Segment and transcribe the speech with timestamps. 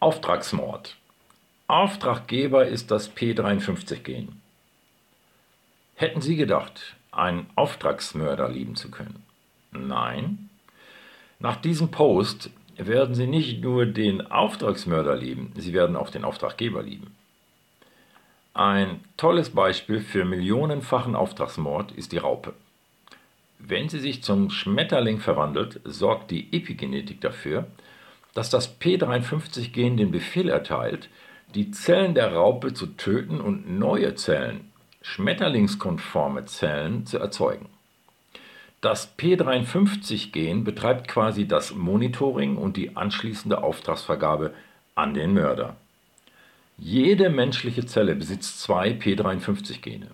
[0.00, 0.96] Auftragsmord.
[1.66, 4.40] Auftraggeber ist das P53-Gen.
[5.96, 9.24] Hätten Sie gedacht, einen Auftragsmörder lieben zu können?
[9.72, 10.50] Nein.
[11.40, 16.84] Nach diesem Post werden Sie nicht nur den Auftragsmörder lieben, Sie werden auch den Auftraggeber
[16.84, 17.16] lieben.
[18.54, 22.54] Ein tolles Beispiel für millionenfachen Auftragsmord ist die Raupe.
[23.58, 27.66] Wenn sie sich zum Schmetterling verwandelt, sorgt die Epigenetik dafür,
[28.34, 31.08] dass das P53-Gen den Befehl erteilt,
[31.54, 34.70] die Zellen der Raupe zu töten und neue Zellen,
[35.02, 37.68] schmetterlingskonforme Zellen, zu erzeugen.
[38.80, 44.54] Das P53-Gen betreibt quasi das Monitoring und die anschließende Auftragsvergabe
[44.94, 45.76] an den Mörder.
[46.76, 50.08] Jede menschliche Zelle besitzt zwei P53-Gene.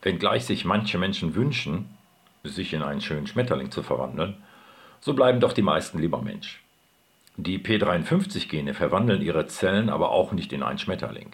[0.00, 1.90] Wenngleich sich manche Menschen wünschen,
[2.44, 4.36] sich in einen schönen Schmetterling zu verwandeln,
[5.00, 6.62] so bleiben doch die meisten lieber Mensch.
[7.40, 11.28] Die P53-Gene verwandeln ihre Zellen aber auch nicht in einen Schmetterling.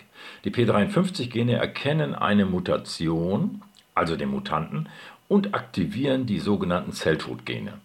[0.45, 3.63] Die P53-Gene erkennen eine Mutation,
[3.95, 4.91] also den Mutanten,
[5.29, 7.81] und aktivieren die sogenannten Zelltodgene.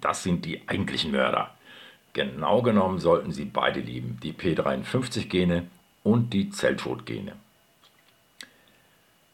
[0.00, 1.50] Das sind die eigentlichen Mörder.
[2.14, 5.66] Genau genommen sollten Sie beide lieben, die P53-Gene
[6.04, 7.34] und die Zelltodgene.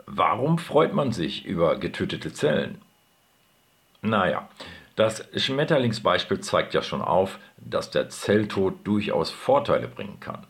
[0.07, 2.79] Warum freut man sich über getötete Zellen?
[4.03, 4.49] Naja,
[4.99, 10.45] das Schmetterlingsbeispiel zeigt ja schon auf, dass der Zelltod durchaus Vorteile bringen kann.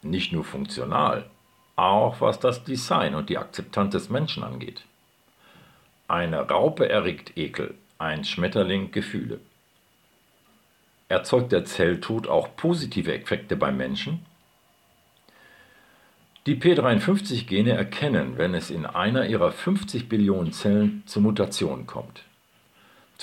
[0.00, 1.28] Nicht nur funktional,
[1.76, 4.84] auch was das Design und die Akzeptanz des Menschen angeht.
[6.08, 9.40] Eine Raupe erregt Ekel, ein Schmetterling Gefühle.
[11.08, 14.24] Erzeugt der Zelltod auch positive Effekte beim Menschen?
[16.46, 22.24] Die P53-Gene erkennen, wenn es in einer ihrer 50 Billionen Zellen zu Mutationen kommt.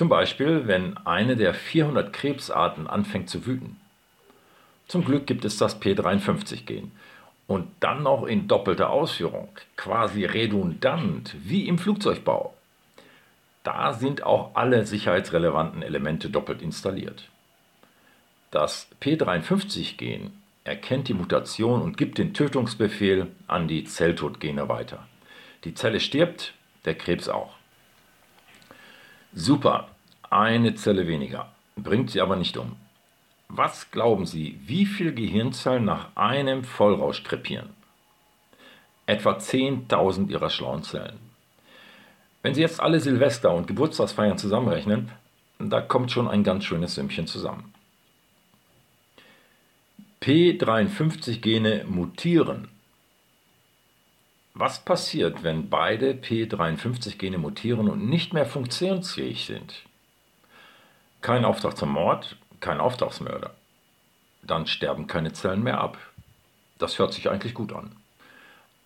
[0.01, 3.79] Zum Beispiel, wenn eine der 400 Krebsarten anfängt zu wüten.
[4.87, 6.91] Zum Glück gibt es das P53-Gen.
[7.45, 12.55] Und dann noch in doppelter Ausführung, quasi redundant, wie im Flugzeugbau.
[13.61, 17.29] Da sind auch alle sicherheitsrelevanten Elemente doppelt installiert.
[18.49, 20.31] Das P53-Gen
[20.63, 25.07] erkennt die Mutation und gibt den Tötungsbefehl an die Zelltodgene weiter.
[25.63, 26.55] Die Zelle stirbt,
[26.85, 27.53] der Krebs auch.
[29.33, 29.90] Super,
[30.31, 32.75] eine Zelle weniger, bringt sie aber nicht um.
[33.47, 37.69] Was glauben Sie, wie viele Gehirnzellen nach einem Vollrausch krepieren?
[39.05, 41.19] Etwa 10.000 ihrer schlauen Zellen.
[42.43, 45.11] Wenn Sie jetzt alle Silvester- und Geburtstagsfeiern zusammenrechnen,
[45.59, 47.73] da kommt schon ein ganz schönes Sümmchen zusammen.
[50.21, 52.69] P53-Gene mutieren
[54.53, 59.83] was passiert, wenn beide P53-Gene mutieren und nicht mehr funktionsfähig sind?
[61.21, 63.51] Kein Auftrag zum Mord, kein Auftragsmörder.
[64.43, 65.97] Dann sterben keine Zellen mehr ab.
[66.79, 67.95] Das hört sich eigentlich gut an.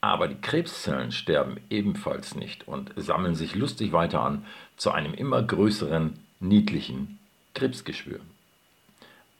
[0.01, 4.45] Aber die Krebszellen sterben ebenfalls nicht und sammeln sich lustig weiter an
[4.77, 7.19] zu einem immer größeren, niedlichen
[7.53, 8.19] Krebsgeschwür.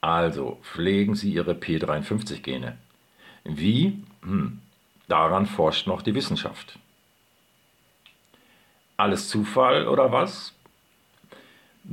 [0.01, 2.77] Also pflegen Sie Ihre P53-Gene.
[3.43, 4.03] Wie?
[4.23, 4.61] Hm,
[5.07, 6.79] Daran forscht noch die Wissenschaft.
[8.97, 10.54] Alles Zufall oder was?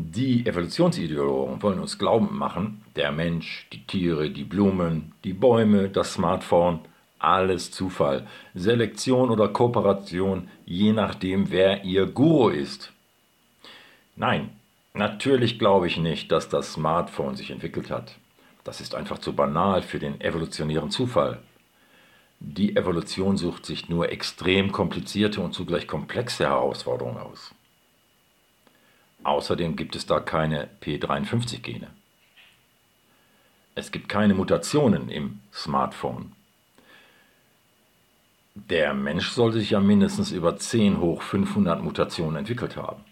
[0.04, 6.14] Die Evolutionsideologen wollen uns glauben machen, der Mensch, die Tiere, die Blumen, die Bäume, das
[6.14, 6.80] Smartphone,
[7.20, 12.92] alles Zufall, Selektion oder Kooperation, je nachdem, wer ihr Guru ist.
[14.16, 14.50] Nein,
[14.92, 18.16] natürlich glaube ich nicht, dass das Smartphone sich entwickelt hat.
[18.64, 21.38] Das ist einfach zu banal für den evolutionären Zufall.
[22.40, 27.54] Die Evolution sucht sich nur extrem komplizierte und zugleich komplexe Herausforderungen aus.
[29.24, 31.88] Außerdem gibt es da keine P53-Gene.
[33.74, 36.32] Es gibt keine Mutationen im Smartphone.
[38.54, 43.02] Der Mensch sollte sich ja mindestens über 10 hoch 500 Mutationen entwickelt haben.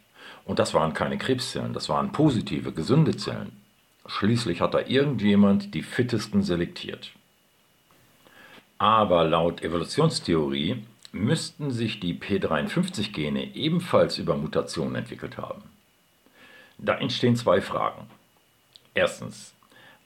[0.44, 3.52] Und das waren keine Krebszellen, das waren positive, gesunde Zellen.
[4.06, 7.12] Schließlich hat da irgendjemand die fittesten selektiert.
[8.76, 10.82] Aber laut Evolutionstheorie
[11.12, 15.62] müssten sich die P53-Gene ebenfalls über Mutationen entwickelt haben.
[16.82, 18.06] Da entstehen zwei Fragen.
[18.94, 19.54] Erstens,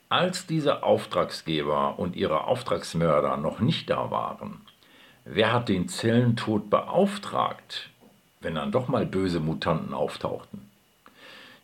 [0.09, 4.61] als diese Auftragsgeber und ihre Auftragsmörder noch nicht da waren,
[5.23, 7.89] wer hat den Zellentod beauftragt,
[8.41, 10.69] wenn dann doch mal böse Mutanten auftauchten?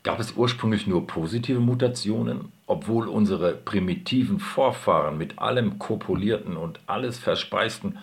[0.03, 7.19] Gab es ursprünglich nur positive Mutationen, obwohl unsere primitiven Vorfahren mit allem kopulierten und alles
[7.19, 7.99] verspeisten,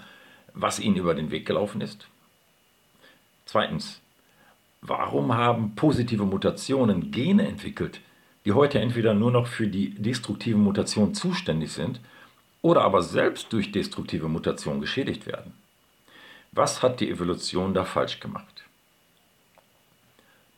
[0.52, 2.06] was ihnen über den Weg gelaufen ist?
[3.46, 4.02] Zweitens,
[4.80, 8.00] warum haben positive Mutationen Gene entwickelt,
[8.44, 12.00] die heute entweder nur noch für die destruktive Mutation zuständig sind
[12.62, 15.54] oder aber selbst durch destruktive Mutation geschädigt werden.
[16.52, 18.64] Was hat die Evolution da falsch gemacht?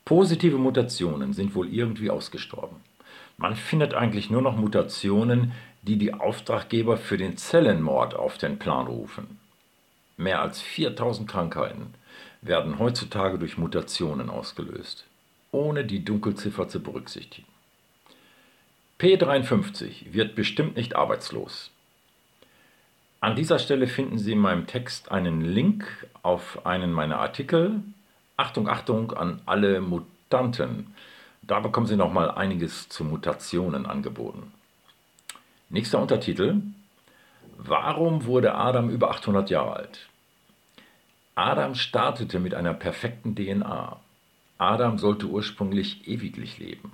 [0.05, 2.77] Positive Mutationen sind wohl irgendwie ausgestorben.
[3.37, 5.53] Man findet eigentlich nur noch Mutationen,
[5.83, 9.39] die die Auftraggeber für den Zellenmord auf den Plan rufen.
[10.17, 11.95] Mehr als 4000 Krankheiten
[12.43, 15.07] werden heutzutage durch Mutationen ausgelöst,
[15.53, 17.47] ohne die Dunkelziffer zu berücksichtigen.
[18.99, 21.71] P53 wird bestimmt nicht arbeitslos.
[23.21, 25.85] An dieser Stelle finden Sie in meinem Text einen Link
[26.23, 27.83] auf einen meiner Artikel.
[28.37, 30.95] Achtung, Achtung an alle Mutanten.
[31.43, 34.53] Da bekommen Sie noch mal einiges zu Mutationen angeboten.
[35.71, 36.61] Nächster Untertitel.
[37.57, 40.10] Warum wurde Adam über 800 Jahre alt?
[41.41, 43.99] Adam startete mit einer perfekten DNA.
[44.59, 46.93] Adam sollte ursprünglich ewiglich leben.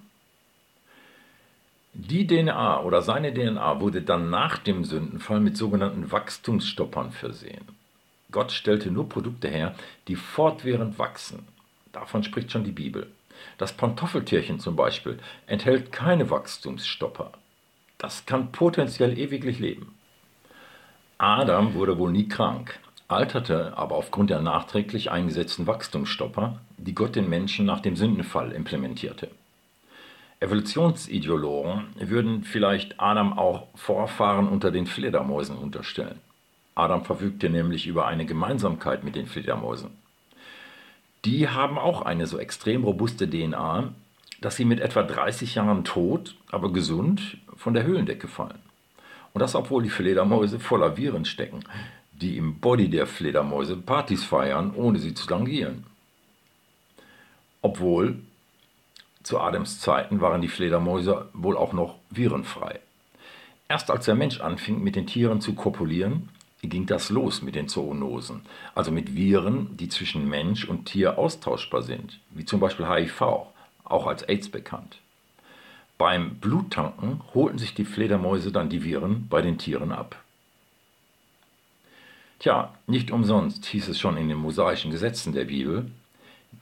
[1.94, 7.64] Die DNA oder seine DNA wurde dann nach dem Sündenfall mit sogenannten Wachstumsstoppern versehen.
[8.31, 9.75] Gott stellte nur Produkte her,
[10.06, 11.49] die fortwährend wachsen.
[11.90, 13.10] Davon spricht schon die Bibel.
[13.58, 15.19] Das Pantoffeltierchen zum Beispiel
[15.49, 17.32] enthält keine Wachstumsstopper.
[17.99, 19.92] Das kann potenziell ewiglich leben.
[21.19, 22.78] Adam wurde wohl nie krank,
[23.08, 29.29] alterte aber aufgrund der nachträglich eingesetzten Wachstumsstopper, die Gott den Menschen nach dem Sündenfall implementierte.
[30.41, 36.20] Evolutionsideologen würden vielleicht Adam auch Vorfahren unter den Fledermäusen unterstellen.
[36.75, 39.91] Adam verfügte nämlich über eine Gemeinsamkeit mit den Fledermäusen.
[41.25, 43.94] Die haben auch eine so extrem robuste DNA,
[44.43, 48.59] dass sie mit etwa 30 Jahren tot, aber gesund von der Höhlendecke fallen.
[49.32, 51.64] Und das obwohl die Fledermäuse voller Viren stecken,
[52.20, 55.84] die im Body der Fledermäuse Partys feiern, ohne sie zu tangieren.
[57.62, 58.18] Obwohl
[59.22, 62.80] zu Adams Zeiten waren die Fledermäuse wohl auch noch virenfrei.
[63.68, 66.28] Erst als der Mensch anfing, mit den Tieren zu kopulieren,
[66.62, 68.42] ging das los mit den Zoonosen,
[68.74, 73.20] also mit Viren, die zwischen Mensch und Tier austauschbar sind, wie zum Beispiel HIV,
[73.84, 74.98] auch als AIDS bekannt.
[75.98, 80.22] Beim Bluttanken holten sich die Fledermäuse dann die Viren bei den Tieren ab.
[82.38, 85.91] Tja, nicht umsonst hieß es schon in den mosaischen Gesetzen der Bibel,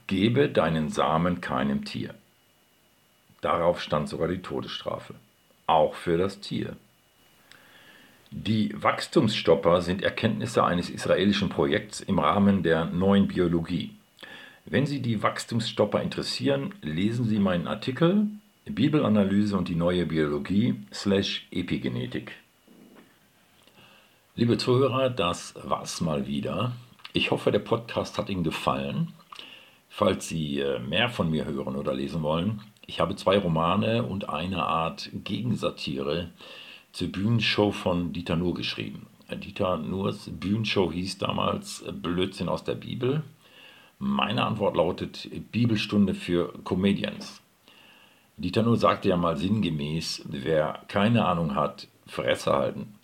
[0.07, 2.13] gebe deinen Samen keinem Tier.
[3.41, 5.15] Darauf stand sogar die Todesstrafe,
[5.67, 6.75] auch für das Tier.
[8.31, 13.91] Die Wachstumsstopper sind Erkenntnisse eines israelischen Projekts im Rahmen der neuen Biologie.
[14.65, 18.27] Wenn Sie die Wachstumsstopper interessieren, lesen Sie meinen Artikel
[18.65, 20.75] Bibelanalyse und die neue Biologie
[21.51, 22.31] Epigenetik.
[24.37, 26.73] Liebe Zuhörer, das war's mal wieder.
[27.13, 29.13] Ich hoffe, der Podcast hat Ihnen gefallen.
[29.87, 34.27] Falls Sie äh, mehr von mir hören oder lesen wollen, ich habe zwei Romane und
[34.27, 36.31] eine Art Gegensatire
[36.91, 39.07] zur Bühnenshow von Dieter Nuhr geschrieben.
[39.31, 43.23] Dieter Nuhrs Bühnenshow hieß damals Blödsinn aus der Bibel.
[43.99, 47.41] Meine Antwort lautet Bibelstunde für Comedians.
[48.35, 52.94] Dieter Nuhr sagte ja mal sinngemäß, wer keine Ahnung hat, Fresse halten.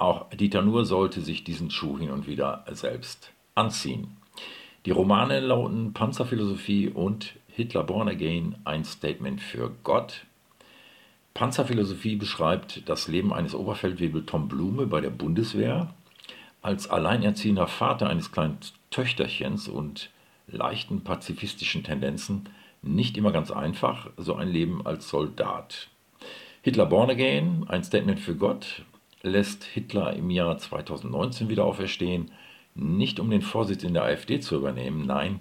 [0.00, 4.16] Auch Dieter Nuhr sollte sich diesen Schuh hin und wieder selbst anziehen.
[4.86, 10.24] Die Romane lauten Panzerphilosophie und Hitler Born Again ein Statement für Gott.
[11.34, 15.92] Panzerphilosophie beschreibt das Leben eines Oberfeldwebel Tom Blume bei der Bundeswehr
[16.62, 18.56] als alleinerziehender Vater eines kleinen
[18.90, 20.08] Töchterchens und
[20.46, 22.48] leichten pazifistischen Tendenzen
[22.80, 25.88] nicht immer ganz einfach, so ein Leben als Soldat.
[26.62, 28.82] Hitler Born Again, ein Statement für Gott,
[29.22, 32.30] lässt Hitler im Jahr 2019 wieder auferstehen,
[32.74, 35.40] nicht um den Vorsitz in der AfD zu übernehmen, nein,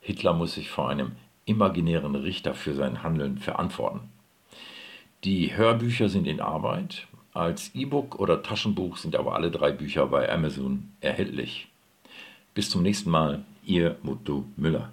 [0.00, 1.12] Hitler muss sich vor einem
[1.44, 4.00] imaginären Richter für sein Handeln verantworten.
[5.24, 10.30] Die Hörbücher sind in Arbeit, als E-Book oder Taschenbuch sind aber alle drei Bücher bei
[10.32, 11.68] Amazon erhältlich.
[12.54, 14.90] Bis zum nächsten Mal, Ihr Mutlu Müller.